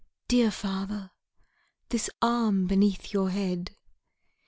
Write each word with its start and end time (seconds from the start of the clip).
dear 0.27 0.49
father! 0.49 1.11
The 1.89 2.09
arm 2.23 2.65
beneath 2.65 3.13
your 3.13 3.29
head! 3.29 3.75